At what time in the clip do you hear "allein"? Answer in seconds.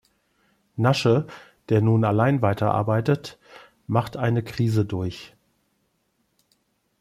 2.05-2.41